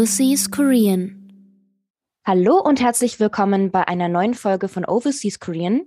[0.00, 1.30] Overseas Korean.
[2.24, 5.82] Hallo und herzlich willkommen bei einer neuen Folge von Overseas Korean.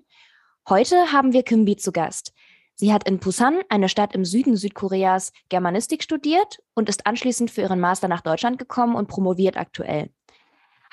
[0.69, 2.31] Heute haben wir Kimbi zu Gast.
[2.75, 7.61] Sie hat in Busan, eine Stadt im Süden Südkoreas, Germanistik studiert und ist anschließend für
[7.61, 10.11] ihren Master nach Deutschland gekommen und promoviert aktuell.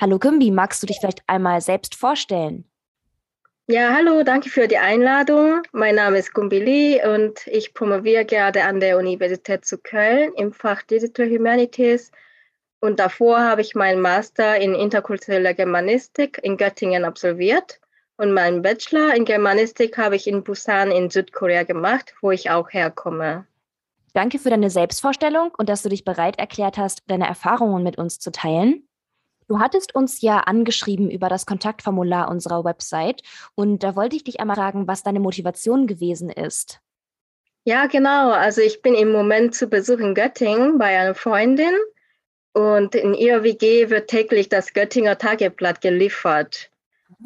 [0.00, 2.64] Hallo Kimbi, magst du dich vielleicht einmal selbst vorstellen?
[3.66, 5.60] Ja, hallo, danke für die Einladung.
[5.72, 10.80] Mein Name ist Gumbili und ich promoviere gerade an der Universität zu Köln im Fach
[10.84, 12.10] Digital Humanities
[12.80, 17.78] und davor habe ich meinen Master in interkultureller Germanistik in Göttingen absolviert.
[18.16, 22.70] Und meinen Bachelor in Germanistik habe ich in Busan in Südkorea gemacht, wo ich auch
[22.70, 23.46] herkomme.
[24.12, 28.18] Danke für deine Selbstvorstellung und dass du dich bereit erklärt hast, deine Erfahrungen mit uns
[28.18, 28.86] zu teilen.
[29.46, 33.22] Du hattest uns ja angeschrieben über das Kontaktformular unserer Website
[33.54, 36.80] und da wollte ich dich einmal fragen, was deine Motivation gewesen ist.
[37.64, 38.30] Ja, genau.
[38.30, 41.74] Also ich bin im Moment zu Besuch in Göttingen bei einer Freundin
[42.52, 46.70] und in ihrer WG wird täglich das Göttinger Tageblatt geliefert.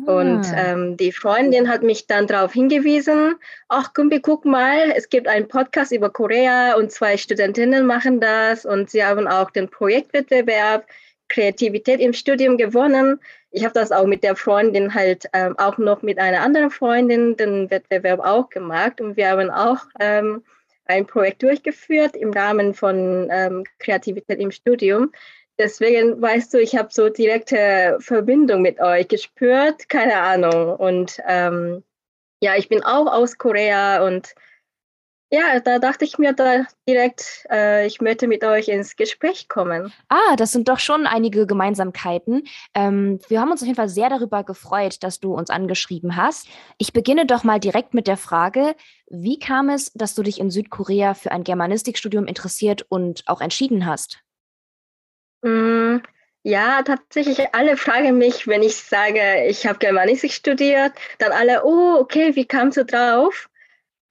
[0.07, 0.13] Ah.
[0.13, 3.37] Und ähm, die Freundin hat mich dann darauf hingewiesen,
[3.69, 8.65] ach Gumbi, guck mal, es gibt einen Podcast über Korea und zwei Studentinnen machen das
[8.65, 10.87] und sie haben auch den Projektwettbewerb
[11.29, 13.19] Kreativität im Studium gewonnen.
[13.51, 17.37] Ich habe das auch mit der Freundin halt ähm, auch noch mit einer anderen Freundin
[17.37, 20.43] den Wettbewerb auch gemacht und wir haben auch ähm,
[20.87, 25.13] ein Projekt durchgeführt im Rahmen von ähm, Kreativität im Studium.
[25.59, 30.75] Deswegen weißt du, ich habe so direkte Verbindung mit euch gespürt, keine Ahnung.
[30.77, 31.85] Und ähm,
[32.41, 34.35] ja, ich bin auch aus Korea und
[35.31, 39.93] ja, da dachte ich mir da direkt, äh, ich möchte mit euch ins Gespräch kommen.
[40.09, 42.45] Ah, das sind doch schon einige Gemeinsamkeiten.
[42.75, 46.47] Ähm, wir haben uns auf jeden Fall sehr darüber gefreut, dass du uns angeschrieben hast.
[46.79, 48.77] Ich beginne doch mal direkt mit der Frage,
[49.09, 53.87] wie kam es, dass du dich in Südkorea für ein Germanistikstudium interessiert und auch entschieden
[53.87, 54.21] hast?
[55.43, 55.99] Mm,
[56.43, 61.97] ja, tatsächlich, alle fragen mich, wenn ich sage, ich habe Germanistik studiert, dann alle, oh,
[61.99, 63.49] okay, wie kamst du drauf?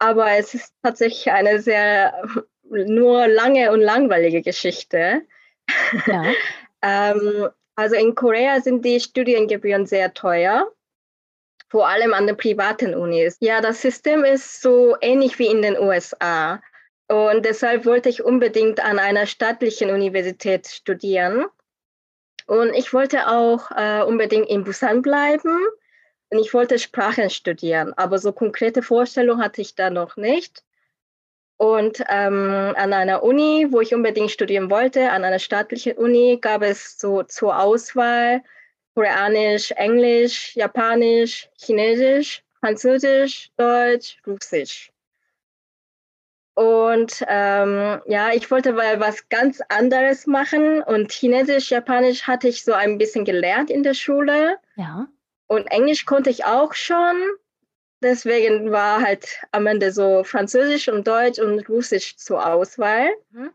[0.03, 2.13] Aber es ist tatsächlich eine sehr
[2.69, 5.21] nur lange und langweilige Geschichte.
[6.05, 6.25] Ja.
[6.81, 10.69] ähm, also in Korea sind die Studiengebühren sehr teuer,
[11.69, 13.37] vor allem an den privaten Unis.
[13.39, 16.61] Ja, das System ist so ähnlich wie in den USA.
[17.07, 21.45] Und deshalb wollte ich unbedingt an einer staatlichen Universität studieren.
[22.45, 25.57] Und ich wollte auch äh, unbedingt in Busan bleiben
[26.33, 30.63] und ich wollte Sprachen studieren, aber so konkrete Vorstellungen hatte ich da noch nicht.
[31.57, 36.63] Und ähm, an einer Uni, wo ich unbedingt studieren wollte, an einer staatlichen Uni, gab
[36.63, 38.41] es so zur Auswahl
[38.95, 44.91] Koreanisch, Englisch, Japanisch, Chinesisch, Französisch, Deutsch, Russisch.
[46.55, 52.63] Und ähm, ja, ich wollte mal was ganz anderes machen und Chinesisch, Japanisch hatte ich
[52.63, 54.57] so ein bisschen gelernt in der Schule.
[54.75, 55.07] Ja.
[55.53, 57.15] Und Englisch konnte ich auch schon.
[58.01, 63.09] Deswegen war halt am Ende so Französisch und Deutsch und Russisch zur Auswahl.
[63.29, 63.51] Mhm.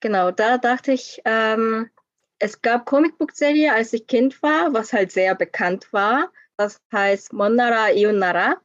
[0.00, 1.90] Genau, da dachte ich, ähm,
[2.38, 6.30] es gab Comicbuchserie, als ich Kind war, was halt sehr bekannt war.
[6.58, 8.60] Das heißt Monara Ionara.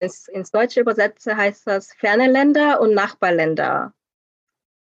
[0.00, 3.92] Ins, ins Deutsche übersetze heißt das Ferne Länder und Nachbarländer.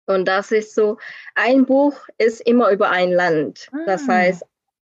[0.05, 0.99] Und das ist so,
[1.33, 3.69] ein Buch ist immer über ein Land.
[3.73, 3.77] Ah.
[3.87, 4.43] Das heißt,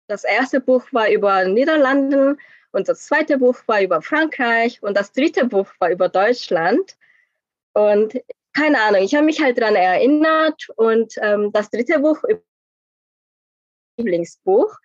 [0.08, 2.40] das erste Buch war über Niederlanden
[2.72, 6.98] und das zweite Buch war über Frankreich und das dritte Buch war über Deutschland.
[7.74, 8.20] Und
[8.54, 12.22] keine Ahnung, ich habe mich halt daran erinnert und ähm, das dritte Buch,
[13.98, 14.76] Lieblingsbuch.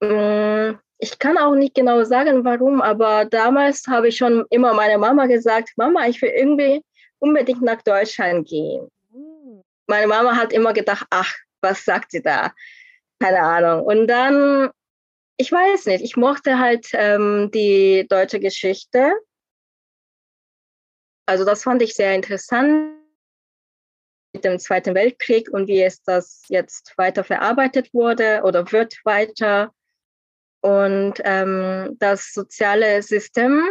[0.00, 4.98] Mm, ich kann auch nicht genau sagen, warum, aber damals habe ich schon immer meiner
[4.98, 6.82] Mama gesagt, Mama, ich will irgendwie
[7.18, 8.90] unbedingt nach Deutschland gehen.
[9.12, 9.62] Hm.
[9.86, 12.52] Meine Mama hat immer gedacht, ach, was sagt sie da?
[13.20, 13.84] Keine Ahnung.
[13.84, 14.70] Und dann,
[15.36, 19.12] ich weiß nicht, ich mochte halt ähm, die deutsche Geschichte.
[21.26, 22.96] Also das fand ich sehr interessant
[24.32, 29.72] mit dem Zweiten Weltkrieg und wie es das jetzt weiter verarbeitet wurde oder wird weiter.
[30.62, 33.70] Und ähm, das soziale System,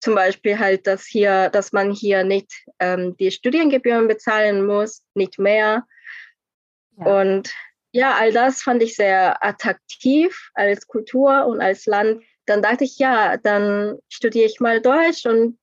[0.00, 5.38] zum Beispiel halt, dass hier, dass man hier nicht ähm, die Studiengebühren bezahlen muss, nicht
[5.38, 5.86] mehr.
[6.98, 7.20] Ja.
[7.20, 7.52] Und
[7.96, 12.22] ja, all das fand ich sehr attraktiv als Kultur und als Land.
[12.44, 15.58] Dann dachte ich, ja, dann studiere ich mal Deutsch und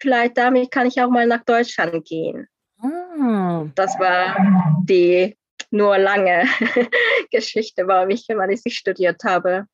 [0.00, 2.48] vielleicht damit kann ich auch mal nach Deutschland gehen.
[2.80, 3.66] Ah.
[3.74, 4.36] Das war
[4.84, 5.36] die
[5.70, 6.44] nur lange
[7.30, 9.66] Geschichte, warum ich Germanistik studiert habe.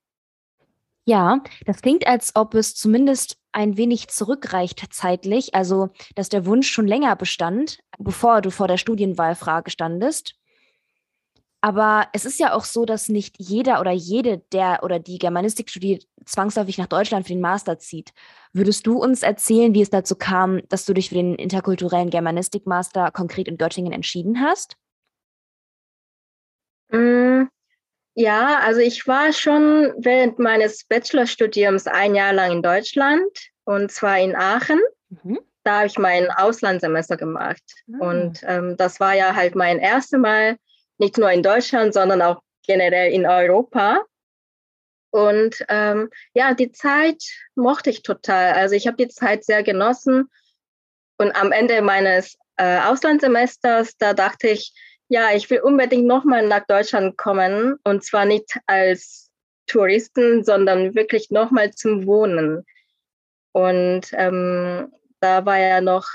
[1.04, 6.70] Ja, das klingt, als ob es zumindest ein wenig zurückreicht zeitlich, also dass der Wunsch
[6.70, 10.34] schon länger bestand, bevor du vor der Studienwahlfrage standest.
[11.60, 15.70] Aber es ist ja auch so, dass nicht jeder oder jede, der oder die Germanistik
[15.70, 18.12] studiert, zwangsläufig nach Deutschland für den Master zieht.
[18.52, 23.10] Würdest du uns erzählen, wie es dazu kam, dass du dich für den interkulturellen Germanistik-Master
[23.10, 24.76] konkret in Göttingen entschieden hast?
[26.90, 27.44] Mm,
[28.14, 34.18] ja, also ich war schon während meines Bachelorstudiums ein Jahr lang in Deutschland und zwar
[34.20, 34.80] in Aachen.
[35.08, 35.40] Mhm.
[35.64, 37.62] Da habe ich mein Auslandssemester gemacht.
[37.86, 38.00] Mhm.
[38.00, 40.56] Und ähm, das war ja halt mein erstes Mal,
[40.98, 44.04] nicht nur in Deutschland, sondern auch generell in Europa.
[45.10, 47.24] Und ähm, ja, die Zeit
[47.54, 48.52] mochte ich total.
[48.52, 50.30] Also ich habe die Zeit sehr genossen.
[51.16, 54.72] Und am Ende meines äh, Auslandssemesters, da dachte ich,
[55.08, 59.30] ja, ich will unbedingt nochmal nach Deutschland kommen und zwar nicht als
[59.66, 62.66] Touristen, sondern wirklich nochmal zum Wohnen.
[63.52, 66.06] Und ähm, da war ja noch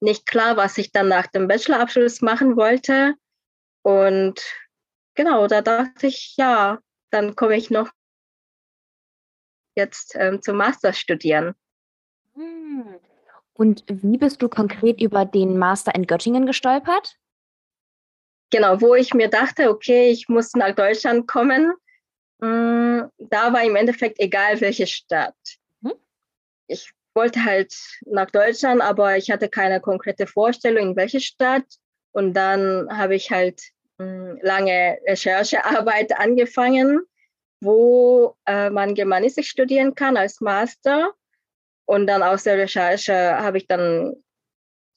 [0.00, 3.14] nicht klar, was ich dann nach dem Bachelorabschluss machen wollte.
[3.82, 4.40] Und
[5.14, 6.78] genau, da dachte ich, ja,
[7.10, 7.90] dann komme ich noch
[9.76, 11.54] jetzt ähm, zum Master studieren.
[12.34, 12.98] Hm.
[13.54, 17.18] Und wie bist du konkret über den Master in Göttingen gestolpert?
[18.52, 21.72] genau, wo ich mir dachte, okay, ich muss nach Deutschland kommen,
[22.38, 25.34] mh, mm, da war im Endeffekt egal, welche Stadt.
[25.80, 25.94] Mhm.
[26.68, 27.74] Ich wollte halt
[28.06, 31.64] nach Deutschland, aber ich hatte keine konkrete Vorstellung, in welche Stadt.
[32.12, 33.62] Und dann habe ich halt
[33.98, 37.02] mh, mm, lange Recherchearbeit angefangen,
[37.60, 41.12] wo äh, man Germanistik studieren kann als Master.
[41.84, 44.14] Und dann aus der Recherche habe ich dann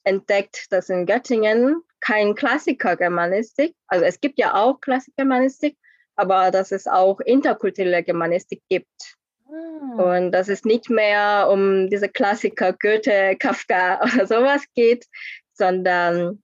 [0.04, 3.74] entdeckt, dass in Göttingen kein Klassiker Germanistik.
[3.88, 5.76] Also es gibt ja auch Klassiker Germanistik,
[6.14, 9.16] aber dass es auch interkulturelle Germanistik gibt.
[9.48, 10.02] Ah.
[10.02, 15.06] Und dass es nicht mehr um diese Klassiker Goethe, Kafka oder sowas geht,
[15.52, 16.42] sondern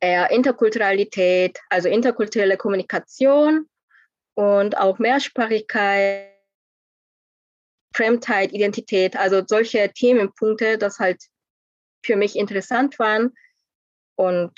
[0.00, 3.68] eher Interkulturalität, also interkulturelle Kommunikation
[4.34, 6.30] und auch Mehrsprachigkeit,
[7.94, 11.22] Fremdheit, Identität, also solche Themenpunkte, das halt
[12.04, 13.32] für mich interessant waren,
[14.20, 14.52] und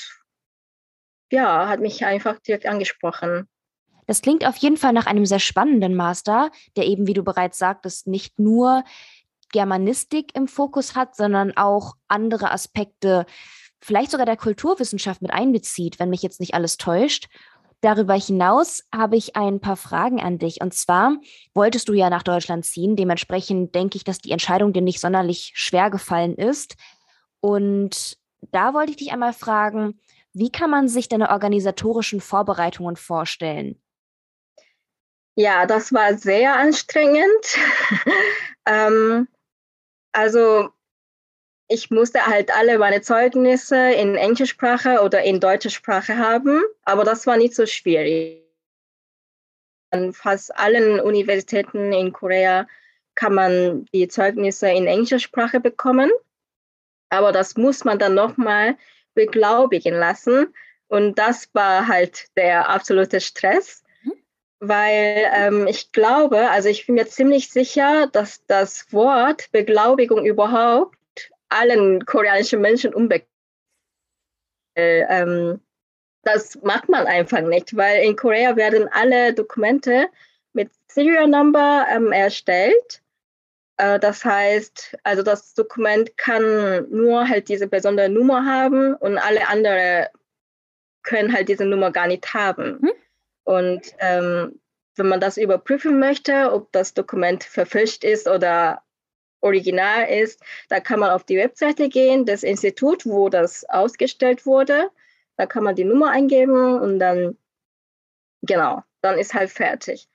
[1.30, 3.48] ja, hat mich einfach direkt angesprochen.
[4.08, 7.58] Das klingt auf jeden Fall nach einem sehr spannenden Master, der eben, wie du bereits
[7.58, 8.82] sagtest, nicht nur
[9.52, 13.24] Germanistik im Fokus hat, sondern auch andere Aspekte,
[13.82, 17.28] vielleicht sogar der Kulturwissenschaft mit einbezieht, wenn mich jetzt nicht alles täuscht.
[17.80, 20.60] Darüber hinaus habe ich ein paar Fragen an dich.
[20.60, 21.16] Und zwar
[21.52, 22.94] wolltest du ja nach Deutschland ziehen.
[22.94, 26.76] Dementsprechend denke ich, dass die Entscheidung dir nicht sonderlich schwer gefallen ist.
[27.40, 28.18] Und
[28.52, 30.00] da wollte ich dich einmal fragen,
[30.32, 33.82] wie kann man sich deine organisatorischen Vorbereitungen vorstellen?
[35.34, 37.58] Ja, das war sehr anstrengend.
[38.66, 39.26] ähm,
[40.12, 40.68] also
[41.72, 47.04] ich musste halt alle meine Zeugnisse in englischer Sprache oder in deutscher Sprache haben, aber
[47.04, 48.42] das war nicht so schwierig.
[49.90, 52.66] An fast allen Universitäten in Korea
[53.14, 56.10] kann man die Zeugnisse in englischer Sprache bekommen.
[57.10, 58.76] Aber das muss man dann nochmal
[59.14, 60.54] beglaubigen lassen.
[60.88, 64.12] Und das war halt der absolute Stress, mhm.
[64.60, 70.96] weil ähm, ich glaube, also ich bin mir ziemlich sicher, dass das Wort Beglaubigung überhaupt
[71.60, 73.28] allen koreanischen Menschen unbekannt
[74.74, 75.60] äh, ähm,
[76.24, 80.08] das macht man einfach nicht, weil in Korea werden alle Dokumente
[80.52, 83.02] mit Serial Number ähm, erstellt
[83.82, 89.48] äh, das heißt, also das Dokument kann nur halt diese besondere Nummer haben und alle
[89.48, 90.06] anderen
[91.02, 92.78] können halt diese Nummer gar nicht haben.
[92.80, 92.92] Mhm.
[93.44, 94.60] Und ähm,
[94.96, 98.82] wenn man das überprüfen möchte, ob das Dokument verfälscht ist oder
[99.42, 104.90] original ist, da kann man auf die Webseite gehen des Instituts, wo das ausgestellt wurde.
[105.36, 107.36] Da kann man die Nummer eingeben und dann,
[108.42, 110.08] genau, dann ist halt fertig.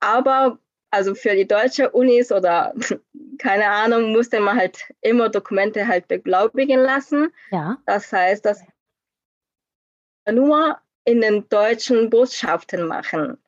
[0.00, 0.58] Aber
[0.90, 2.74] also für die deutsche Unis oder
[3.38, 7.32] keine Ahnung, musste man halt immer Dokumente halt beglaubigen lassen.
[7.50, 7.78] Ja.
[7.86, 8.62] Das heißt, dass
[10.30, 13.38] nur in den deutschen Botschaften machen.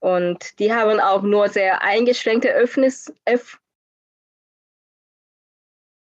[0.00, 3.58] Und die haben auch nur sehr eingeschränkte Öffnis, Öff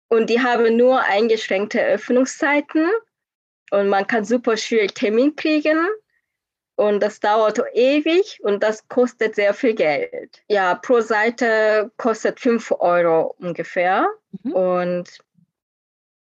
[0.09, 2.89] und die haben nur eingeschränkte Öffnungszeiten
[3.71, 5.87] und man kann super schwierig Termin kriegen.
[6.75, 10.41] Und das dauert ewig und das kostet sehr viel Geld.
[10.47, 14.07] Ja, pro Seite kostet 5 Euro ungefähr.
[14.43, 14.53] Mhm.
[14.53, 15.19] Und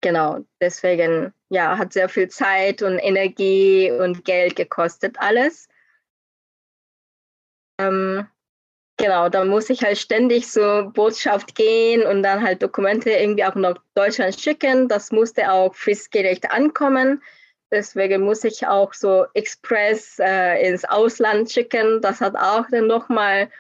[0.01, 5.69] genau, deswegen ja, hat sehr viel Zeit und Energie und Geld gekostet alles.
[7.79, 8.27] Ähm,
[8.99, 13.55] genau, dann muss ich halt ständig so Botschaft gehen und dann halt Dokumente irgendwie auch
[13.55, 14.89] nach Deutschland schicken.
[14.89, 17.23] Das musste auch fristgerecht ankommen.
[17.71, 22.01] Deswegen muss ich auch so Express äh, ins Ausland schicken.
[22.01, 23.51] Das hat auch dann nochmal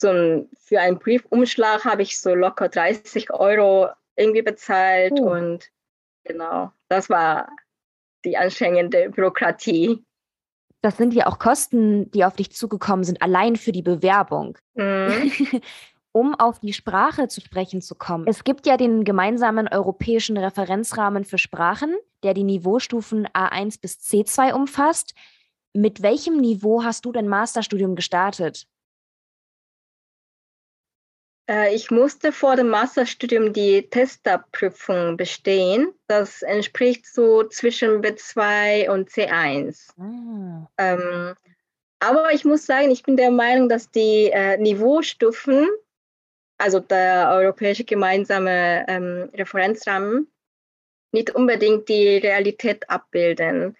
[0.00, 5.30] so ein, für einen Briefumschlag habe ich so locker 30 Euro irgendwie bezahlt oh.
[5.30, 5.70] und
[6.24, 7.48] genau, das war
[8.24, 10.04] die anstrengende Bürokratie.
[10.80, 14.58] Das sind ja auch Kosten, die auf dich zugekommen sind, allein für die Bewerbung.
[14.74, 15.32] Mhm.
[16.12, 18.26] um auf die Sprache zu sprechen zu kommen.
[18.26, 24.52] Es gibt ja den gemeinsamen europäischen Referenzrahmen für Sprachen, der die Niveaustufen A1 bis C2
[24.52, 25.14] umfasst.
[25.74, 28.66] Mit welchem Niveau hast du dein Masterstudium gestartet?
[31.48, 35.92] Äh, ich musste vor dem Masterstudium die Testerprüfung bestehen.
[36.06, 39.88] Das entspricht so zwischen B2 und C1.
[39.98, 40.68] Ah.
[40.76, 41.34] Ähm,
[42.00, 45.68] aber ich muss sagen, ich bin der Meinung, dass die äh, Niveaustufen,
[46.58, 50.30] also der europäische gemeinsame ähm, Referenzrahmen,
[51.12, 53.76] nicht unbedingt die Realität abbilden.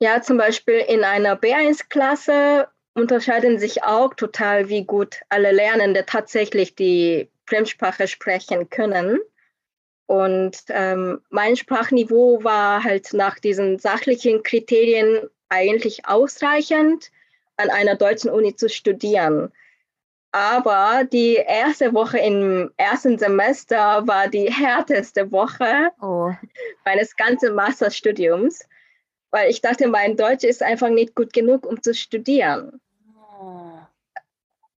[0.00, 6.74] Ja, zum Beispiel in einer B1-Klasse unterscheiden sich auch total, wie gut alle Lernende tatsächlich
[6.74, 9.18] die Fremdsprache sprechen können.
[10.06, 17.10] Und ähm, mein Sprachniveau war halt nach diesen sachlichen Kriterien eigentlich ausreichend,
[17.56, 19.52] an einer deutschen Uni zu studieren.
[20.32, 26.30] Aber die erste Woche im ersten Semester war die härteste Woche oh.
[26.84, 28.66] meines ganzen Masterstudiums,
[29.30, 32.80] weil ich dachte, mein Deutsch ist einfach nicht gut genug, um zu studieren.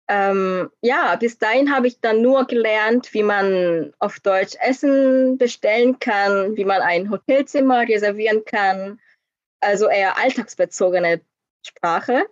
[0.10, 6.00] Ähm, ja, bis dahin habe ich dann nur gelernt, wie man auf Deutsch Essen bestellen
[6.00, 9.00] kann, wie man ein Hotelzimmer reservieren kann.
[9.60, 11.22] Also eher alltagsbezogene
[11.66, 12.26] Sprache.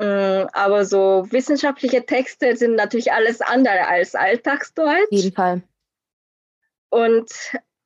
[0.00, 5.04] Ähm, aber so wissenschaftliche Texte sind natürlich alles andere als Alltagsdeutsch.
[5.04, 5.62] Auf jeden Fall.
[6.88, 7.30] Und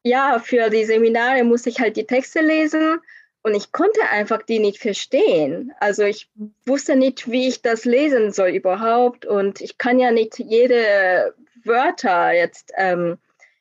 [0.04, 3.00] ja, für die Seminare muss ich halt die Texte lesen
[3.42, 5.72] und ich konnte einfach die nicht verstehen.
[5.80, 6.28] Also ich
[6.66, 9.26] wusste nicht, wie ich das lesen soll überhaupt.
[9.26, 13.18] Und ich kann ja nicht jede Wörter jetzt ähm,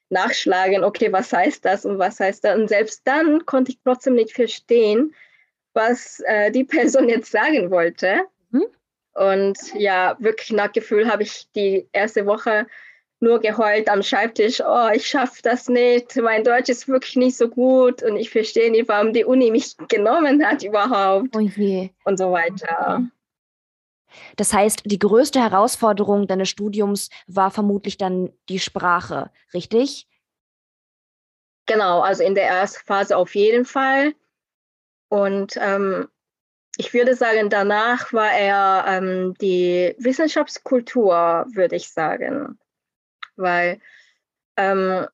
[0.10, 2.58] nachschlagen, okay, was heißt das und was heißt das.
[2.58, 5.14] Und selbst dann konnte ich trotzdem nicht verstehen,
[5.74, 8.22] was äh, die Person jetzt sagen wollte.
[8.50, 8.66] Mhm.
[9.14, 12.68] Und ja, wirklich nach Gefühl habe ich die erste Woche
[13.20, 17.50] nur geheult am Schreibtisch, oh, ich schaffe das nicht, mein Deutsch ist wirklich nicht so
[17.50, 22.32] gut und ich verstehe nicht, warum die Uni mich genommen hat überhaupt oh und so
[22.32, 23.04] weiter.
[24.36, 30.08] Das heißt, die größte Herausforderung deines Studiums war vermutlich dann die Sprache, richtig?
[31.66, 34.14] Genau, also in der ersten Phase auf jeden Fall.
[35.10, 36.08] Und ähm,
[36.78, 42.58] ich würde sagen, danach war er ähm, die Wissenschaftskultur, würde ich sagen
[43.38, 43.80] weil
[44.58, 45.08] ähm,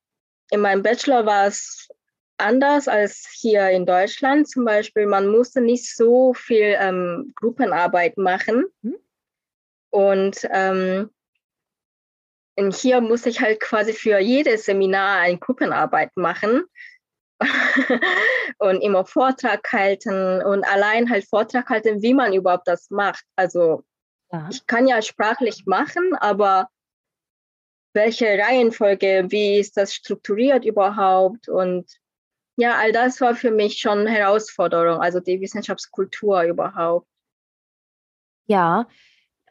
[0.52, 1.90] in meinem Bachelor war es
[2.38, 4.50] anders als hier in Deutschland.
[4.50, 8.66] Zum Beispiel, man musste nicht so viel ähm, Gruppenarbeit machen.
[8.82, 8.96] Mhm.
[9.90, 11.10] Und ähm,
[12.72, 16.64] hier musste ich halt quasi für jedes Seminar eine Gruppenarbeit machen
[18.60, 23.24] und immer Vortrag halten und allein halt Vortrag halten, wie man überhaupt das macht.
[23.36, 23.84] Also
[24.32, 24.48] ja.
[24.52, 26.70] ich kann ja sprachlich machen, aber
[27.94, 31.86] welche Reihenfolge, wie ist das strukturiert überhaupt und
[32.56, 37.08] ja, all das war für mich schon Herausforderung, also die Wissenschaftskultur überhaupt.
[38.46, 38.88] Ja,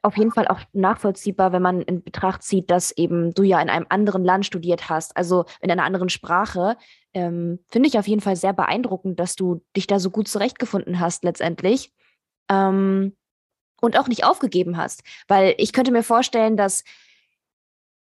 [0.02, 3.70] auf jeden Fall auch nachvollziehbar, wenn man in Betracht zieht, dass eben du ja in
[3.70, 6.76] einem anderen Land studiert hast, also in einer anderen Sprache.
[7.14, 10.98] Ähm, Finde ich auf jeden Fall sehr beeindruckend, dass du dich da so gut zurechtgefunden
[10.98, 11.92] hast letztendlich.
[12.50, 13.16] Ähm,
[13.80, 15.02] und auch nicht aufgegeben hast.
[15.28, 16.84] Weil ich könnte mir vorstellen, dass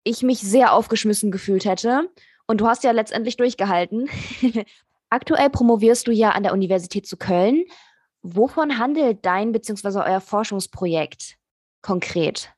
[0.07, 2.09] ich mich sehr aufgeschmissen gefühlt hätte.
[2.47, 4.09] Und du hast ja letztendlich durchgehalten.
[5.09, 7.63] Aktuell promovierst du ja an der Universität zu Köln.
[8.21, 9.99] Wovon handelt dein bzw.
[9.99, 11.35] euer Forschungsprojekt
[11.81, 12.51] konkret?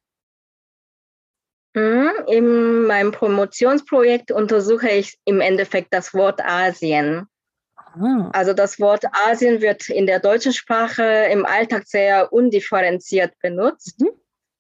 [1.76, 7.28] Mhm, in meinem Promotionsprojekt untersuche ich im Endeffekt das Wort Asien.
[7.76, 8.30] Ah.
[8.34, 14.00] Also das Wort Asien wird in der deutschen Sprache im Alltag sehr undifferenziert benutzt.
[14.02, 14.10] Mhm.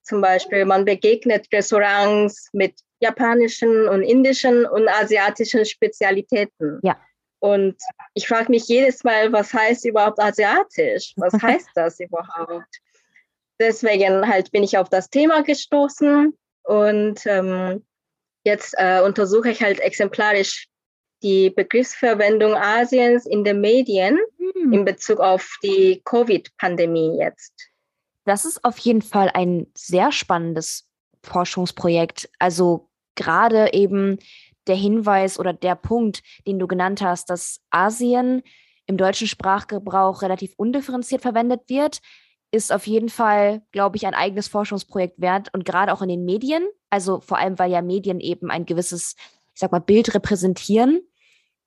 [0.09, 6.79] Zum Beispiel, man begegnet Restaurants mit japanischen und indischen und asiatischen Spezialitäten.
[6.81, 6.99] Ja.
[7.37, 7.75] Und
[8.15, 11.13] ich frage mich jedes Mal, was heißt überhaupt asiatisch?
[11.15, 12.79] Was heißt das überhaupt?
[13.59, 17.85] Deswegen halt bin ich auf das Thema gestoßen und ähm,
[18.43, 20.67] jetzt äh, untersuche ich halt exemplarisch
[21.21, 24.17] die Begriffsverwendung Asiens in den Medien
[24.55, 24.73] hm.
[24.73, 27.68] in Bezug auf die Covid-Pandemie jetzt.
[28.29, 30.87] Das ist auf jeden Fall ein sehr spannendes
[31.23, 32.29] Forschungsprojekt.
[32.37, 34.19] Also gerade eben
[34.67, 38.43] der Hinweis oder der Punkt, den du genannt hast, dass Asien
[38.85, 42.01] im deutschen Sprachgebrauch relativ undifferenziert verwendet wird,
[42.51, 46.23] ist auf jeden Fall, glaube ich, ein eigenes Forschungsprojekt wert und gerade auch in den
[46.23, 46.67] Medien.
[46.91, 49.15] Also vor allem, weil ja Medien eben ein gewisses,
[49.55, 51.01] ich sag mal, Bild repräsentieren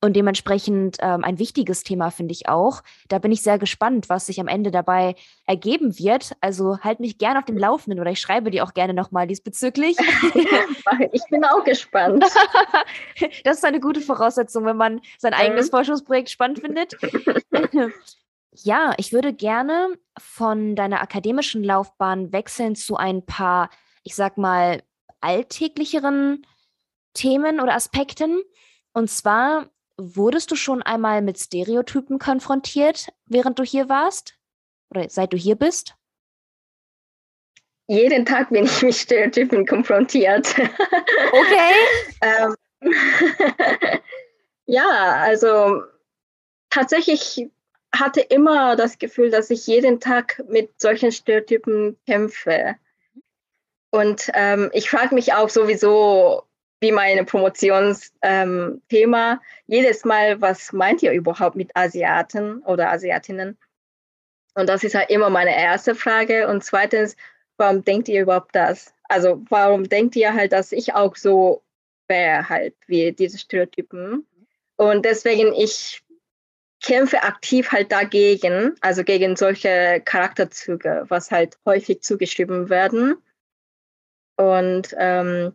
[0.05, 2.83] und dementsprechend ähm, ein wichtiges Thema finde ich auch.
[3.09, 5.15] Da bin ich sehr gespannt, was sich am Ende dabei
[5.47, 6.33] ergeben wird.
[6.41, 9.97] Also halt mich gerne auf dem Laufenden oder ich schreibe dir auch gerne nochmal diesbezüglich.
[11.13, 12.25] ich bin auch gespannt.
[13.45, 15.77] das ist eine gute Voraussetzung, wenn man sein eigenes mhm.
[15.77, 16.97] Forschungsprojekt spannend findet.
[18.51, 23.71] ja, ich würde gerne von deiner akademischen Laufbahn wechseln zu ein paar,
[24.03, 24.83] ich sag mal,
[25.21, 26.45] alltäglicheren
[27.15, 28.43] Themen oder Aspekten.
[28.95, 34.35] Und zwar Wurdest du schon einmal mit Stereotypen konfrontiert, während du hier warst?
[34.91, 35.95] Oder seit du hier bist?
[37.89, 40.55] Jeden Tag bin ich mit Stereotypen konfrontiert.
[41.33, 41.75] Okay.
[42.23, 42.55] ähm,
[44.67, 45.83] ja, also
[46.71, 47.51] tatsächlich
[47.95, 52.77] hatte immer das Gefühl, dass ich jeden Tag mit solchen Stereotypen kämpfe.
[53.91, 56.45] Und ähm, ich frage mich auch sowieso,
[56.83, 59.33] wie mein Promotionsthema.
[59.33, 63.57] Ähm, jedes Mal, was meint ihr überhaupt mit Asiaten oder Asiatinnen?
[64.55, 66.49] Und das ist halt immer meine erste Frage.
[66.49, 67.17] Und zweitens,
[67.57, 68.93] warum denkt ihr überhaupt das?
[69.05, 71.63] Also warum denkt ihr halt, dass ich auch so
[72.09, 74.27] wäre halt wie diese Stereotypen?
[74.77, 76.03] Und deswegen, ich
[76.83, 83.17] kämpfe aktiv halt dagegen, also gegen solche Charakterzüge, was halt häufig zugeschrieben werden.
[84.37, 85.55] Und ähm,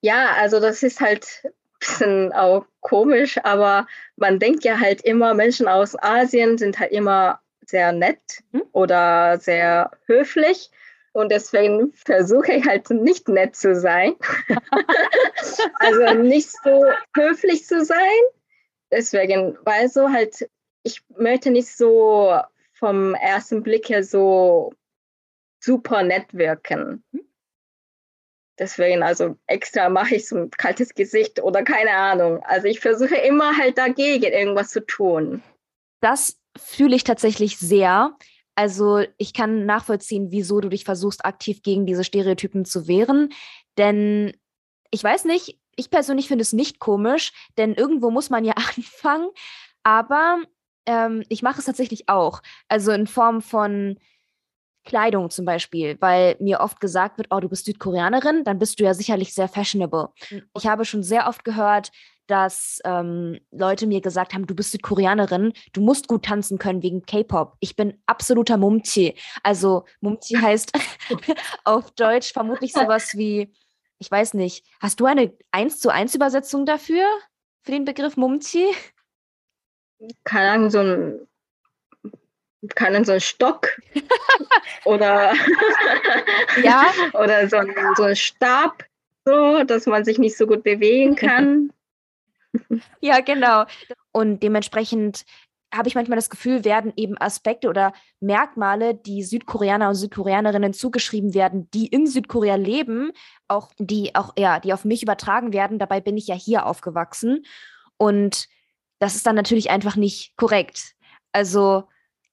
[0.00, 5.34] ja, also das ist halt ein bisschen auch komisch, aber man denkt ja halt immer,
[5.34, 8.62] Menschen aus Asien sind halt immer sehr nett mhm.
[8.72, 10.70] oder sehr höflich.
[11.12, 14.14] Und deswegen versuche ich halt nicht nett zu sein.
[15.74, 16.84] also nicht so
[17.16, 18.20] höflich zu sein.
[18.92, 20.48] Deswegen, weil so halt,
[20.84, 22.38] ich möchte nicht so
[22.72, 24.72] vom ersten Blick her so
[25.58, 27.02] super nett wirken.
[27.10, 27.29] Mhm.
[28.60, 32.42] Deswegen, also extra mache ich so ein kaltes Gesicht oder keine Ahnung.
[32.44, 35.42] Also ich versuche immer halt dagegen irgendwas zu tun.
[36.02, 38.18] Das fühle ich tatsächlich sehr.
[38.54, 43.32] Also ich kann nachvollziehen, wieso du dich versuchst, aktiv gegen diese Stereotypen zu wehren.
[43.78, 44.36] Denn
[44.90, 49.30] ich weiß nicht, ich persönlich finde es nicht komisch, denn irgendwo muss man ja anfangen.
[49.84, 50.42] Aber
[50.84, 52.42] ähm, ich mache es tatsächlich auch.
[52.68, 53.98] Also in Form von
[54.90, 58.84] Kleidung zum Beispiel, weil mir oft gesagt wird, oh, du bist Südkoreanerin, dann bist du
[58.84, 60.08] ja sicherlich sehr fashionable.
[60.30, 60.42] Mhm.
[60.56, 61.92] Ich habe schon sehr oft gehört,
[62.26, 67.02] dass ähm, Leute mir gesagt haben, du bist Südkoreanerin, du musst gut tanzen können wegen
[67.02, 67.56] K-Pop.
[67.60, 69.14] Ich bin absoluter Mumchi.
[69.44, 70.72] Also Mumchi heißt
[71.64, 73.52] auf Deutsch vermutlich sowas wie,
[74.00, 77.04] ich weiß nicht, hast du eine 1 zu 1 Übersetzung dafür,
[77.62, 78.66] für den Begriff Mumchi?
[80.24, 81.28] Keine Ahnung, so ein
[82.74, 83.68] keinen so einen Stock
[84.84, 85.32] oder,
[86.62, 86.86] ja.
[87.14, 88.84] oder so, ein, so ein Stab,
[89.24, 91.72] so, dass man sich nicht so gut bewegen kann.
[93.00, 93.64] ja, genau.
[94.12, 95.24] Und dementsprechend
[95.72, 101.32] habe ich manchmal das Gefühl, werden eben Aspekte oder Merkmale, die Südkoreaner und Südkoreanerinnen zugeschrieben
[101.32, 103.12] werden, die in Südkorea leben,
[103.46, 105.78] auch die auch ja, die auf mich übertragen werden.
[105.78, 107.44] Dabei bin ich ja hier aufgewachsen
[107.96, 108.48] und
[108.98, 110.94] das ist dann natürlich einfach nicht korrekt.
[111.32, 111.84] Also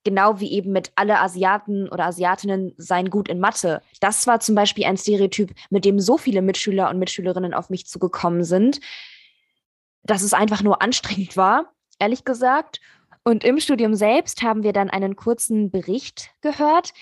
[0.08, 3.82] genau wie eben mit alle Asiaten oder Asiatinnen seien gut in Mathe.
[4.00, 7.88] Das war zum Beispiel ein Stereotyp, mit dem so viele Mitschüler und Mitschülerinnen auf mich
[7.88, 8.80] zugekommen sind,
[10.04, 12.80] dass es einfach nur anstrengend war, ehrlich gesagt.
[13.26, 16.94] Und im Studium selbst haben wir dann einen kurzen Bericht gehört,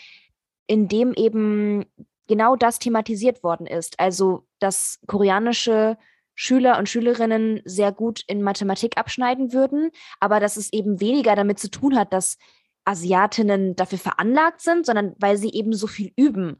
[0.66, 1.86] in dem eben
[2.28, 4.00] genau das thematisiert worden ist.
[4.00, 5.96] Also, dass koreanische
[6.34, 11.60] Schüler und Schülerinnen sehr gut in Mathematik abschneiden würden, aber dass es eben weniger damit
[11.60, 12.40] zu tun hat, dass
[12.86, 16.58] Asiatinnen dafür veranlagt sind, sondern weil sie eben so viel üben.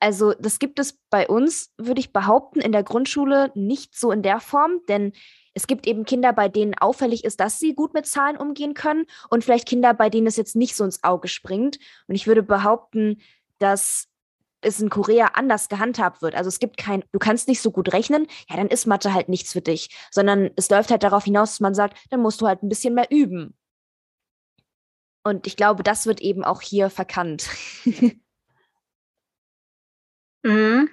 [0.00, 4.22] Also das gibt es bei uns, würde ich behaupten, in der Grundschule nicht so in
[4.22, 5.12] der Form, denn
[5.54, 9.06] es gibt eben Kinder, bei denen auffällig ist, dass sie gut mit Zahlen umgehen können
[9.30, 11.78] und vielleicht Kinder, bei denen es jetzt nicht so ins Auge springt.
[12.06, 13.22] Und ich würde behaupten,
[13.58, 14.08] dass
[14.60, 16.34] es in Korea anders gehandhabt wird.
[16.34, 19.28] Also es gibt kein, du kannst nicht so gut rechnen, ja, dann ist Mathe halt
[19.28, 22.46] nichts für dich, sondern es läuft halt darauf hinaus, dass man sagt, dann musst du
[22.46, 23.54] halt ein bisschen mehr üben.
[25.24, 27.48] Und ich glaube, das wird eben auch hier verkannt.
[30.42, 30.90] mhm.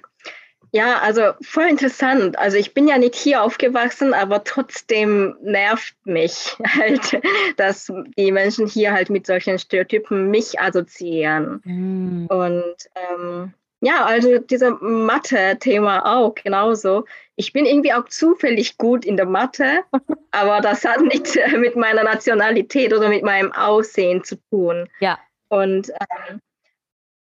[0.74, 2.38] Ja, also voll interessant.
[2.38, 7.20] Also ich bin ja nicht hier aufgewachsen, aber trotzdem nervt mich halt,
[7.58, 11.60] dass die Menschen hier halt mit solchen Stereotypen mich assoziieren.
[11.64, 12.26] Mhm.
[12.26, 13.52] Und ähm,
[13.84, 17.04] Ja, also dieser Mathe-Thema auch genauso.
[17.34, 19.82] Ich bin irgendwie auch zufällig gut in der Mathe,
[20.30, 24.88] aber das hat nichts mit meiner Nationalität oder mit meinem Aussehen zu tun.
[25.00, 25.18] Ja.
[25.48, 26.40] Und ähm,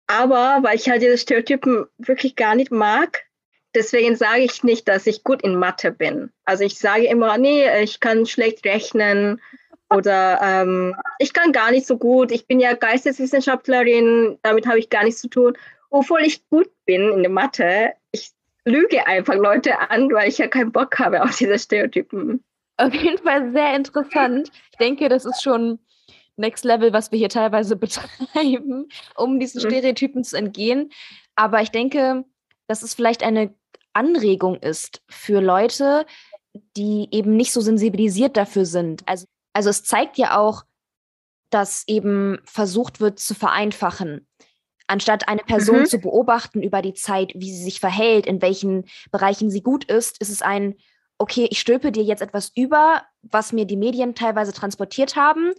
[0.07, 3.25] aber weil ich halt diese Stereotypen wirklich gar nicht mag,
[3.75, 6.31] deswegen sage ich nicht, dass ich gut in Mathe bin.
[6.45, 9.39] Also ich sage immer, nee, ich kann schlecht rechnen
[9.91, 12.31] oder ähm, ich kann gar nicht so gut.
[12.31, 15.55] Ich bin ja Geisteswissenschaftlerin, damit habe ich gar nichts zu tun
[15.89, 18.31] obwohl ich gut bin in der Mathe, ich
[18.65, 22.43] lüge einfach Leute an, weil ich ja keinen Bock habe auf diese Stereotypen.
[22.77, 24.51] Auf jeden Fall sehr interessant.
[24.71, 25.79] Ich denke, das ist schon
[26.37, 29.67] Next Level, was wir hier teilweise betreiben, um diesen mhm.
[29.69, 30.91] Stereotypen zu entgehen.
[31.35, 32.25] Aber ich denke,
[32.67, 33.53] dass es vielleicht eine
[33.93, 36.05] Anregung ist für Leute,
[36.77, 39.03] die eben nicht so sensibilisiert dafür sind.
[39.07, 40.63] Also, also es zeigt ja auch,
[41.49, 44.27] dass eben versucht wird zu vereinfachen.
[44.89, 45.85] Anstatt eine Person mhm.
[45.85, 50.19] zu beobachten über die Zeit, wie sie sich verhält, in welchen Bereichen sie gut ist,
[50.19, 50.77] ist es ein,
[51.19, 55.51] okay, ich stülpe dir jetzt etwas über, was mir die Medien teilweise transportiert haben.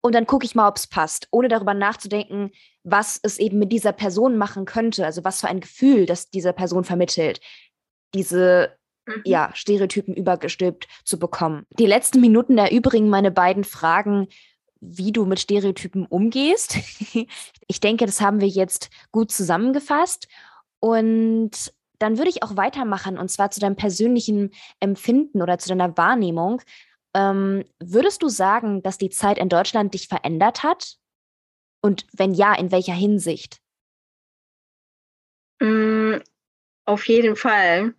[0.00, 3.70] Und dann gucke ich mal, ob es passt, ohne darüber nachzudenken, was es eben mit
[3.70, 7.42] dieser Person machen könnte, also was für ein Gefühl das dieser Person vermittelt,
[8.14, 9.20] diese mhm.
[9.26, 11.66] ja, Stereotypen übergestülpt zu bekommen.
[11.78, 14.28] Die letzten Minuten erübrigen meine beiden Fragen
[14.80, 16.76] wie du mit Stereotypen umgehst.
[17.66, 20.28] ich denke, das haben wir jetzt gut zusammengefasst.
[20.80, 25.96] Und dann würde ich auch weitermachen, und zwar zu deinem persönlichen Empfinden oder zu deiner
[25.96, 26.62] Wahrnehmung.
[27.14, 30.96] Ähm, würdest du sagen, dass die Zeit in Deutschland dich verändert hat?
[31.82, 33.60] Und wenn ja, in welcher Hinsicht?
[35.60, 36.16] Mm,
[36.86, 37.94] auf jeden Fall.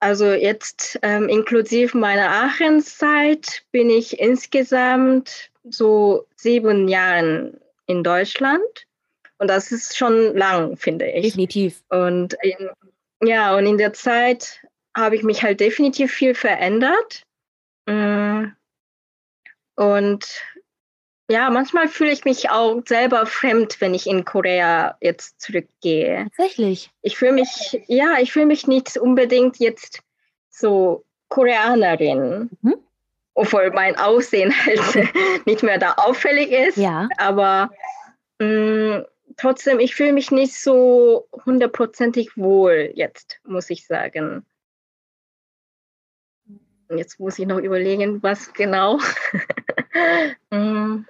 [0.00, 8.86] Also jetzt ähm, inklusive meiner Aachenzeit bin ich insgesamt so sieben Jahren in Deutschland.
[9.38, 11.24] Und das ist schon lang, finde ich.
[11.24, 11.82] Definitiv.
[11.88, 12.70] Und in,
[13.22, 14.60] ja, und in der Zeit
[14.96, 17.24] habe ich mich halt definitiv viel verändert.
[17.86, 18.46] Mm.
[19.74, 20.42] Und
[21.28, 26.28] ja, manchmal fühle ich mich auch selber fremd, wenn ich in Korea jetzt zurückgehe.
[26.36, 26.90] Tatsächlich.
[27.00, 30.02] Ich fühle mich, ja, ich fühle mich nicht unbedingt jetzt
[30.50, 32.50] so Koreanerin.
[32.60, 32.74] Mhm
[33.34, 34.80] obwohl mein Aussehen halt
[35.46, 36.76] nicht mehr da auffällig ist.
[36.76, 37.08] Ja.
[37.18, 37.70] Aber
[38.38, 44.46] mh, mm, trotzdem, ich fühle mich nicht so hundertprozentig wohl jetzt, muss ich sagen.
[46.90, 48.98] Jetzt muss ich noch überlegen, was genau.
[50.50, 51.04] Mm.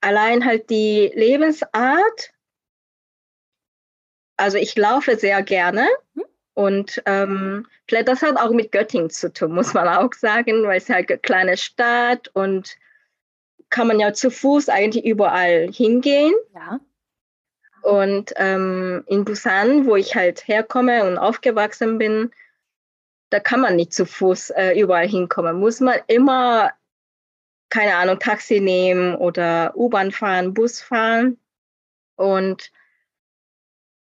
[0.00, 2.32] Allein halt die Lebensart.
[4.36, 5.88] Also ich laufe sehr gerne.
[6.14, 6.24] Mhm.
[6.54, 10.78] Und ähm, vielleicht das hat auch mit Göttingen zu tun, muss man auch sagen, weil
[10.78, 12.76] es halt eine kleine Stadt und
[13.70, 16.32] kann man ja zu Fuß eigentlich überall hingehen.
[16.54, 16.78] Ja.
[17.82, 22.30] Und ähm, in Busan, wo ich halt herkomme und aufgewachsen bin,
[23.30, 25.58] da kann man nicht zu Fuß äh, überall hinkommen.
[25.58, 26.72] Muss man immer,
[27.68, 31.36] keine Ahnung, Taxi nehmen oder U-Bahn fahren, Bus fahren.
[32.14, 32.70] Und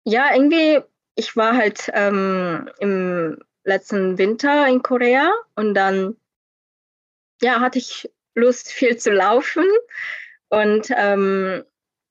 [0.05, 0.81] ja, irgendwie
[1.23, 6.17] ich war halt ähm, im letzten Winter in Korea und dann
[7.41, 9.65] ja, hatte ich Lust, viel zu laufen.
[10.49, 11.63] Und ähm,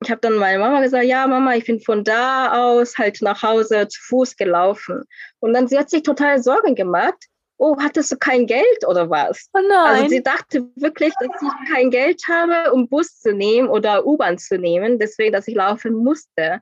[0.01, 3.43] ich habe dann meiner Mama gesagt, ja, Mama, ich bin von da aus halt nach
[3.43, 5.03] Hause zu Fuß gelaufen.
[5.39, 7.25] Und dann sie hat sich total Sorgen gemacht.
[7.57, 9.49] Oh, hattest du kein Geld oder was?
[9.53, 9.95] Oh nein.
[9.95, 14.39] Also sie dachte wirklich, dass ich kein Geld habe, um Bus zu nehmen oder U-Bahn
[14.39, 16.61] zu nehmen, deswegen, dass ich laufen musste.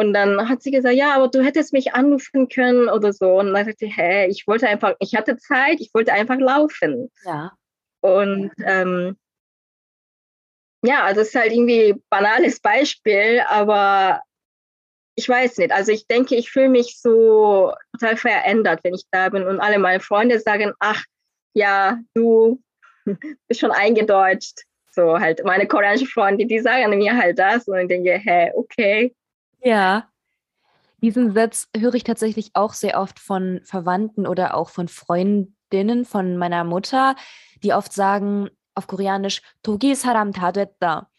[0.00, 3.38] Und dann hat sie gesagt, ja, aber du hättest mich anrufen können oder so.
[3.38, 7.10] Und dann sagte ich, hä, ich wollte einfach, ich hatte Zeit, ich wollte einfach laufen.
[7.22, 7.52] Ja.
[8.00, 9.18] Und ähm,
[10.82, 14.22] ja, also es ist halt irgendwie ein banales Beispiel, aber
[15.16, 15.70] ich weiß nicht.
[15.70, 19.78] Also ich denke, ich fühle mich so total verändert, wenn ich da bin und alle
[19.78, 21.04] meine Freunde sagen, ach
[21.54, 22.62] ja, du
[23.48, 24.62] bist schon eingedeutscht.
[24.92, 29.14] So halt meine koreanischen Freunde, die sagen mir halt das und ich denke, hä, okay.
[29.62, 30.08] Ja.
[31.02, 36.36] Diesen Satz höre ich tatsächlich auch sehr oft von Verwandten oder auch von Freundinnen von
[36.36, 37.16] meiner Mutter,
[37.62, 41.10] die oft sagen auf Koreanisch Togi saram da 됐다.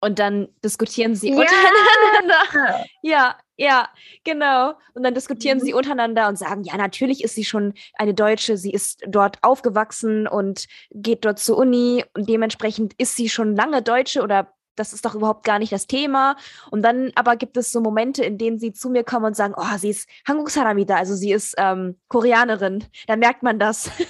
[0.00, 1.36] Und dann diskutieren sie ja.
[1.36, 2.84] untereinander.
[3.02, 3.88] Ja, ja,
[4.24, 4.74] genau.
[4.94, 5.62] Und dann diskutieren mhm.
[5.62, 10.26] sie untereinander und sagen, ja, natürlich ist sie schon eine Deutsche, sie ist dort aufgewachsen
[10.26, 15.04] und geht dort zur Uni und dementsprechend ist sie schon lange Deutsche oder das ist
[15.04, 16.36] doch überhaupt gar nicht das Thema.
[16.70, 19.54] Und dann aber gibt es so Momente, in denen sie zu mir kommen und sagen,
[19.56, 22.84] oh, sie ist Hanguk Saramida, also sie ist ähm, Koreanerin.
[23.06, 23.90] Da merkt man das.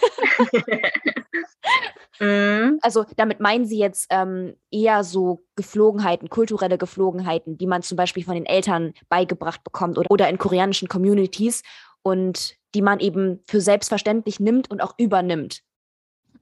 [2.20, 2.78] Mhm.
[2.82, 8.24] Also damit meinen sie jetzt ähm, eher so Geflogenheiten, kulturelle Geflogenheiten, die man zum Beispiel
[8.24, 11.62] von den Eltern beigebracht bekommt oder, oder in koreanischen Communities
[12.02, 15.62] und die man eben für selbstverständlich nimmt und auch übernimmt.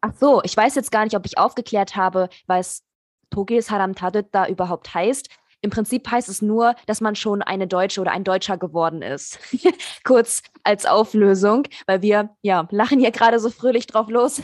[0.01, 2.83] Ach so, ich weiß jetzt gar nicht, ob ich aufgeklärt habe, was
[3.31, 3.95] Togil Saram
[4.31, 5.29] da überhaupt heißt.
[5.65, 9.39] Im Prinzip heißt es nur, dass man schon eine Deutsche oder ein Deutscher geworden ist.
[10.05, 14.43] Kurz als Auflösung, weil wir ja lachen hier gerade so fröhlich drauf los.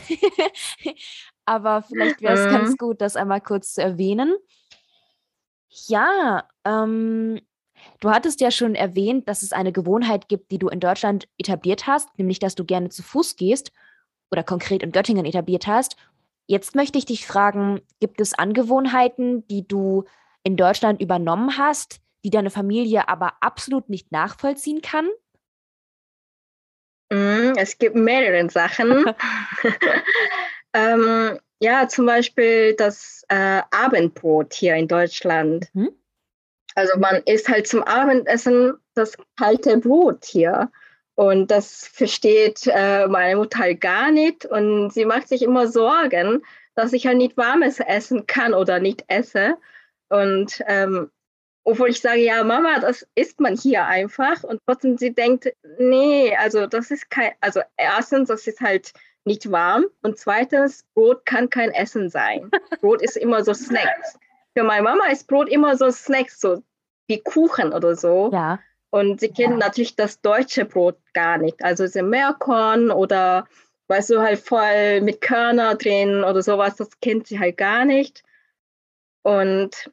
[1.45, 2.57] Aber vielleicht wäre es mhm.
[2.57, 4.35] ganz gut, das einmal kurz zu erwähnen.
[5.87, 7.39] Ja, ähm,
[7.99, 11.85] du hattest ja schon erwähnt, dass es eine Gewohnheit gibt, die du in Deutschland etabliert
[11.85, 13.71] hast, nämlich dass du gerne zu Fuß gehst
[14.31, 15.97] oder konkret in Göttingen etabliert hast.
[16.51, 20.03] Jetzt möchte ich dich fragen, gibt es Angewohnheiten, die du
[20.43, 25.07] in Deutschland übernommen hast, die deine Familie aber absolut nicht nachvollziehen kann?
[27.09, 29.05] Mm, es gibt mehrere Sachen.
[30.73, 35.69] ähm, ja, zum Beispiel das äh, Abendbrot hier in Deutschland.
[35.73, 35.93] Mhm.
[36.75, 40.69] Also man isst halt zum Abendessen das kalte Brot hier.
[41.15, 44.45] Und das versteht äh, meine Mutter halt gar nicht.
[44.45, 46.43] Und sie macht sich immer Sorgen,
[46.75, 49.57] dass ich halt nicht warmes essen kann oder nicht esse.
[50.09, 51.11] Und ähm,
[51.63, 54.43] obwohl ich sage, ja, Mama, das isst man hier einfach.
[54.43, 58.93] Und trotzdem sie denkt, nee, also das ist kein, also erstens, das ist halt
[59.25, 59.85] nicht warm.
[60.01, 62.49] Und zweitens, Brot kann kein Essen sein.
[62.81, 64.17] Brot ist immer so Snacks.
[64.57, 66.63] Für meine Mama ist Brot immer so Snacks, so
[67.07, 68.31] wie Kuchen oder so.
[68.33, 68.59] Ja.
[68.91, 71.63] Und sie kennen natürlich das deutsche Brot gar nicht.
[71.63, 73.47] Also es ist Meerkorn oder
[73.87, 78.23] weißt du, halt voll mit Körner drin oder sowas, das kennt sie halt gar nicht.
[79.23, 79.91] Und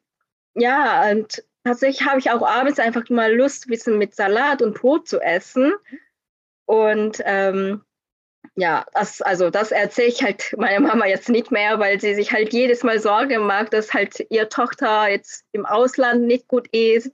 [0.55, 4.75] ja, und tatsächlich habe ich auch abends einfach mal Lust, ein bisschen mit Salat und
[4.75, 5.75] Brot zu essen.
[6.67, 7.85] Und ähm,
[8.59, 12.33] ja, das, also das erzähle ich halt meiner Mama jetzt nicht mehr, weil sie sich
[12.33, 17.12] halt jedes Mal Sorge macht, dass halt ihre Tochter jetzt im Ausland nicht gut isst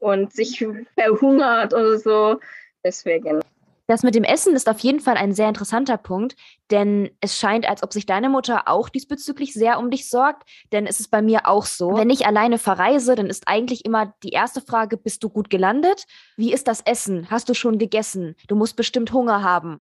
[0.00, 0.66] und sich
[0.98, 2.40] verhungert oder so.
[2.84, 3.40] Deswegen.
[3.86, 6.34] Das mit dem Essen ist auf jeden Fall ein sehr interessanter Punkt,
[6.72, 10.88] denn es scheint, als ob sich deine Mutter auch diesbezüglich sehr um dich sorgt, denn
[10.88, 11.96] es ist bei mir auch so.
[11.96, 16.06] Wenn ich alleine verreise, dann ist eigentlich immer die erste Frage, bist du gut gelandet?
[16.36, 17.30] Wie ist das Essen?
[17.30, 18.34] Hast du schon gegessen?
[18.48, 19.80] Du musst bestimmt Hunger haben.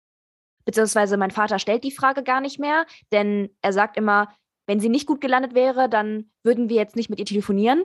[0.67, 4.35] Beziehungsweise mein Vater stellt die Frage gar nicht mehr, denn er sagt immer,
[4.67, 7.85] wenn sie nicht gut gelandet wäre, dann würden wir jetzt nicht mit ihr telefonieren.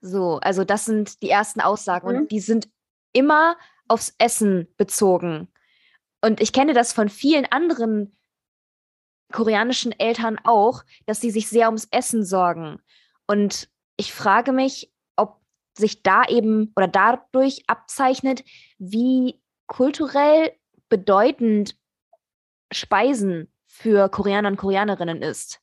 [0.00, 2.16] So, also das sind die ersten Aussagen mhm.
[2.16, 2.68] und die sind
[3.12, 3.56] immer
[3.88, 5.48] aufs Essen bezogen.
[6.20, 8.14] Und ich kenne das von vielen anderen
[9.32, 12.80] koreanischen Eltern auch, dass sie sich sehr ums Essen sorgen.
[13.26, 15.40] Und ich frage mich, ob
[15.76, 18.44] sich da eben oder dadurch abzeichnet,
[18.78, 20.52] wie kulturell
[20.88, 21.76] bedeutend
[22.72, 25.60] Speisen für Koreaner und Koreanerinnen ist.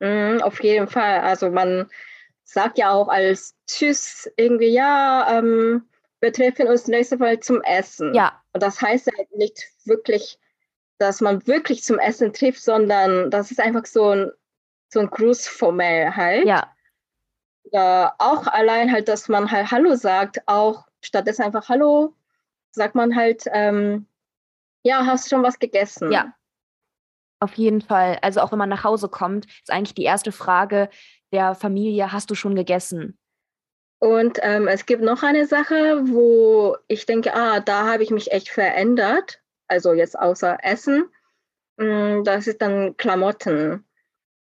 [0.00, 1.20] Mm, auf jeden Fall.
[1.20, 1.88] Also man
[2.44, 5.88] sagt ja auch als Tschüss irgendwie, ja, ähm,
[6.20, 8.14] wir treffen uns nächste Mal zum Essen.
[8.14, 8.42] Ja.
[8.52, 10.38] Und das heißt ja nicht wirklich,
[10.98, 14.30] dass man wirklich zum Essen trifft, sondern das ist einfach so ein,
[14.88, 16.46] so ein Gruß formell halt.
[16.46, 16.72] Ja.
[17.64, 22.14] Oder auch allein halt, dass man halt Hallo sagt, auch stattdessen einfach Hallo,
[22.70, 24.06] sagt man halt, ähm,
[24.86, 26.12] ja, hast du schon was gegessen?
[26.12, 26.32] Ja.
[27.40, 28.18] Auf jeden Fall.
[28.22, 30.88] Also auch wenn man nach Hause kommt, ist eigentlich die erste Frage
[31.32, 33.18] der Familie, hast du schon gegessen?
[33.98, 38.30] Und ähm, es gibt noch eine Sache, wo ich denke, ah, da habe ich mich
[38.30, 39.42] echt verändert.
[39.66, 41.08] Also jetzt außer Essen.
[41.76, 43.84] Mm, das ist dann Klamotten.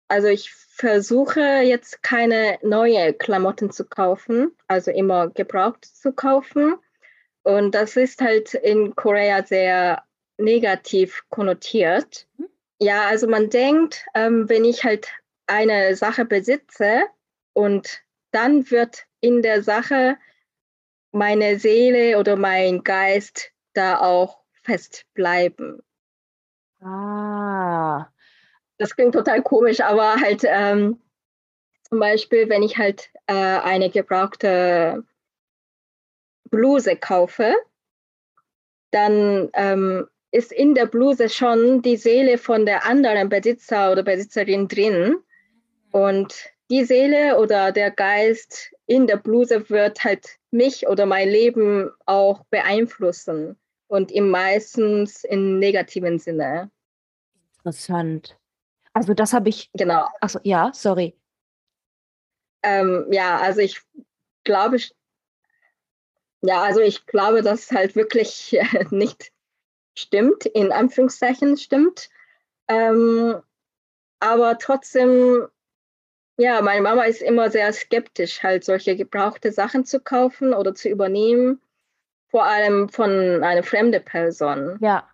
[0.07, 6.77] Also ich versuche jetzt keine neue Klamotten zu kaufen, also immer gebraucht zu kaufen.
[7.43, 10.05] Und das ist halt in Korea sehr
[10.41, 12.27] negativ konnotiert.
[12.37, 12.49] Mhm.
[12.81, 15.09] Ja, also man denkt, ähm, wenn ich halt
[15.47, 17.03] eine Sache besitze
[17.53, 20.17] und dann wird in der Sache
[21.13, 25.83] meine Seele oder mein Geist da auch festbleiben.
[26.81, 28.07] Ah.
[28.79, 31.01] Das klingt total komisch, aber halt ähm,
[31.89, 35.05] zum Beispiel, wenn ich halt äh, eine gebrauchte
[36.51, 37.55] Bluse kaufe,
[38.91, 44.69] dann ähm, ist in der Bluse schon die Seele von der anderen Besitzer oder Besitzerin
[44.69, 45.17] drin.
[45.91, 46.35] Und
[46.71, 52.45] die Seele oder der Geist in der Bluse wird halt mich oder mein Leben auch
[52.51, 53.57] beeinflussen
[53.89, 56.71] und im meistens im negativen Sinne.
[57.59, 58.39] Interessant.
[58.93, 59.71] Also das habe ich.
[59.75, 60.07] Genau.
[60.21, 61.17] Achso, ja, sorry.
[62.63, 63.81] Ähm, ja, also ich
[64.45, 64.79] glaube,
[66.43, 68.59] ja, also ich glaube, dass halt wirklich
[68.91, 69.33] nicht
[69.95, 72.09] stimmt, in Anführungszeichen stimmt.
[72.69, 73.41] Ähm,
[74.21, 75.47] aber trotzdem,
[76.37, 80.89] ja, meine Mama ist immer sehr skeptisch, halt solche gebrauchte Sachen zu kaufen oder zu
[80.89, 81.61] übernehmen,
[82.29, 84.79] vor allem von einer fremden Person.
[84.81, 85.09] Ja,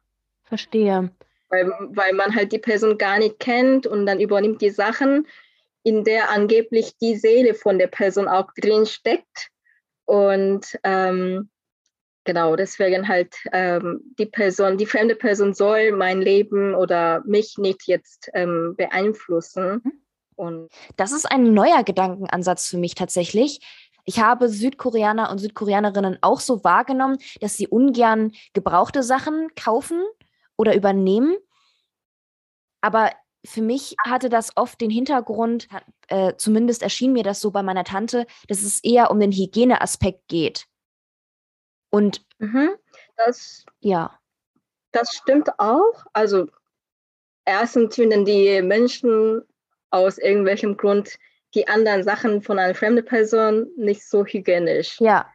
[0.45, 1.11] verstehe.
[1.49, 5.27] Weil, weil man halt die Person gar nicht kennt und dann übernimmt die Sachen,
[5.85, 9.51] in der angeblich die Seele von der Person auch drin steckt.
[10.05, 11.49] Und ähm,
[12.27, 17.87] genau, deswegen halt ähm, die Person, die fremde Person soll mein Leben oder mich nicht
[17.87, 19.81] jetzt ähm, beeinflussen.
[19.83, 19.93] Mhm.
[20.35, 23.61] Und das ist ein neuer Gedankenansatz für mich tatsächlich.
[24.05, 30.03] Ich habe Südkoreaner und Südkoreanerinnen auch so wahrgenommen, dass sie ungern gebrauchte Sachen kaufen
[30.57, 31.37] oder übernehmen.
[32.83, 33.11] Aber
[33.45, 35.69] für mich hatte das oft den Hintergrund,
[36.09, 40.29] äh, zumindest erschien mir das so bei meiner Tante, dass es eher um den Hygieneaspekt
[40.29, 40.67] geht.
[41.97, 42.73] Und mhm.
[43.17, 44.19] das, ja.
[44.93, 46.05] das stimmt auch.
[46.13, 46.47] Also
[47.47, 49.43] erstens finden die Menschen
[49.91, 51.17] aus irgendwelchem Grund
[51.55, 55.01] die anderen Sachen von einer fremden Person nicht so hygienisch.
[55.01, 55.33] Ja.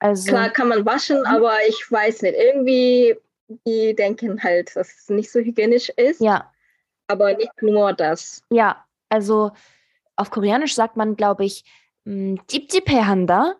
[0.00, 1.26] Also, Klar kann man waschen, mhm.
[1.26, 2.34] aber ich weiß nicht.
[2.36, 3.16] Irgendwie,
[3.64, 6.20] die denken halt, dass es nicht so hygienisch ist.
[6.20, 6.52] Ja.
[7.06, 8.42] Aber nicht nur das.
[8.50, 9.52] Ja, also
[10.16, 11.64] auf Koreanisch sagt man, glaube ich,
[12.06, 13.54] mm, Dipdipehanda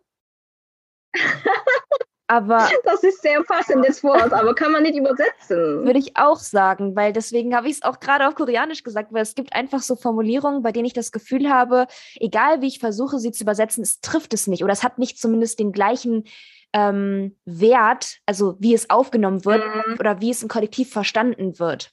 [2.26, 5.84] aber das ist sehr passendes Wort, aber kann man nicht übersetzen.
[5.84, 9.22] Würde ich auch sagen, weil deswegen habe ich es auch gerade auf Koreanisch gesagt, weil
[9.22, 13.18] es gibt einfach so Formulierungen, bei denen ich das Gefühl habe, egal wie ich versuche,
[13.18, 16.24] sie zu übersetzen, es trifft es nicht oder es hat nicht zumindest den gleichen
[16.72, 19.96] ähm, Wert, also wie es aufgenommen wird mhm.
[19.98, 21.92] oder wie es im Kollektiv verstanden wird.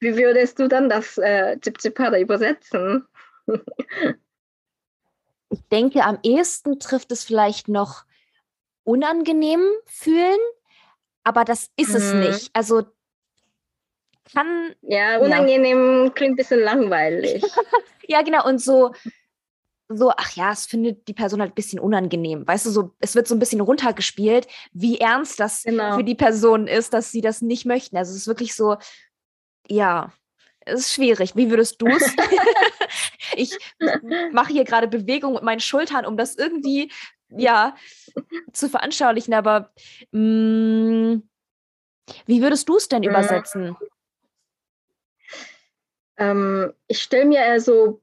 [0.00, 1.56] Wie würdest du dann das äh,
[2.20, 3.06] übersetzen?
[5.54, 8.04] Ich denke, am ehesten trifft es vielleicht noch
[8.82, 10.38] unangenehm fühlen,
[11.22, 11.96] aber das ist mhm.
[11.96, 12.50] es nicht.
[12.52, 12.82] Also
[14.32, 14.74] kann.
[14.82, 16.10] Ja, unangenehm ja.
[16.10, 17.44] klingt ein bisschen langweilig.
[18.08, 18.46] ja, genau.
[18.46, 18.92] Und so,
[19.88, 22.46] so, ach ja, es findet die Person halt ein bisschen unangenehm.
[22.46, 25.96] Weißt du, so, es wird so ein bisschen runtergespielt, wie ernst das genau.
[25.96, 27.96] für die Person ist, dass sie das nicht möchten.
[27.96, 28.76] Also es ist wirklich so,
[29.68, 30.12] ja,
[30.66, 31.36] ist schwierig.
[31.36, 32.14] Wie würdest du es?
[33.36, 33.56] ich
[34.32, 36.90] mache hier gerade Bewegung mit meinen Schultern, um das irgendwie
[37.28, 37.74] ja
[38.52, 39.72] zu veranschaulichen, aber
[40.12, 41.22] mh, mm,
[42.26, 43.08] wie würdest du es denn mhm.
[43.08, 43.76] übersetzen?
[46.16, 48.02] Ähm, ich stelle mir eher so,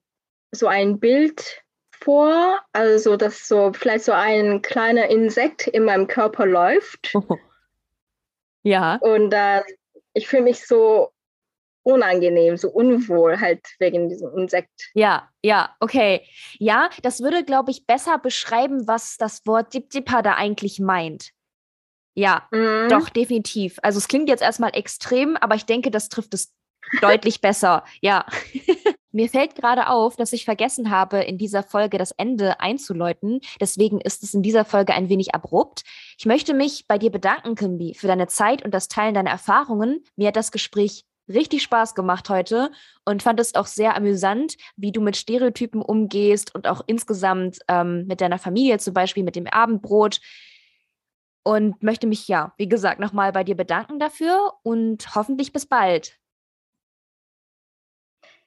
[0.51, 6.45] so ein Bild vor, also dass so vielleicht so ein kleiner Insekt in meinem Körper
[6.45, 7.13] läuft.
[7.15, 7.37] Oh.
[8.63, 8.97] Ja.
[8.97, 9.63] Und äh,
[10.13, 11.11] ich fühle mich so
[11.83, 14.91] unangenehm, so unwohl halt wegen diesem Insekt.
[14.93, 16.21] Ja, ja, okay.
[16.59, 21.31] Ja, das würde, glaube ich, besser beschreiben, was das Wort Dipdipa da eigentlich meint.
[22.13, 22.89] Ja, mhm.
[22.89, 23.79] doch, definitiv.
[23.83, 26.53] Also es klingt jetzt erstmal extrem, aber ich denke, das trifft es
[27.01, 27.83] deutlich besser.
[28.01, 28.25] Ja.
[29.13, 33.41] Mir fällt gerade auf, dass ich vergessen habe, in dieser Folge das Ende einzuläuten.
[33.59, 35.83] Deswegen ist es in dieser Folge ein wenig abrupt.
[36.17, 40.05] Ich möchte mich bei dir bedanken, Kimbi, für deine Zeit und das Teilen deiner Erfahrungen.
[40.15, 42.71] Mir hat das Gespräch richtig Spaß gemacht heute
[43.05, 48.05] und fand es auch sehr amüsant, wie du mit Stereotypen umgehst und auch insgesamt ähm,
[48.07, 50.19] mit deiner Familie, zum Beispiel mit dem Abendbrot.
[51.43, 56.19] Und möchte mich ja, wie gesagt, nochmal bei dir bedanken dafür und hoffentlich bis bald.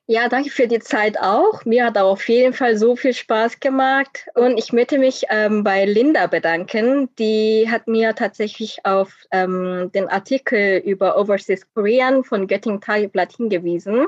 [0.06, 1.64] Ja, danke für die Zeit auch.
[1.64, 4.28] Mir hat auch auf jeden Fall so viel Spaß gemacht.
[4.34, 7.08] Und ich möchte mich ähm, bei Linda bedanken.
[7.16, 14.06] Die hat mir tatsächlich auf ähm, den Artikel über Overseas Korean von Göttingen Tageblatt hingewiesen.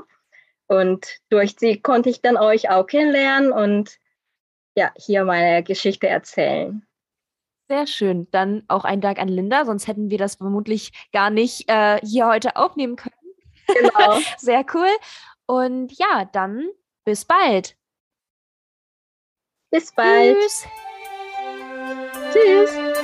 [0.67, 3.99] Und durch sie konnte ich dann euch auch kennenlernen und
[4.77, 6.85] ja, hier meine Geschichte erzählen.
[7.69, 8.29] Sehr schön.
[8.33, 12.27] Dann auch ein Dank an Linda, sonst hätten wir das vermutlich gar nicht äh, hier
[12.27, 13.15] heute aufnehmen können.
[13.67, 14.19] Genau.
[14.37, 14.89] Sehr cool.
[15.47, 16.69] Und ja, dann
[17.05, 17.77] bis bald.
[19.71, 20.37] Bis bald.
[20.37, 20.67] Tschüss.
[22.33, 22.96] Tschüss.